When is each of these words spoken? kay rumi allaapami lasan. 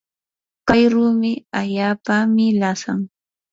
kay 0.67 0.83
rumi 0.93 1.31
allaapami 1.59 2.45
lasan. 2.61 2.99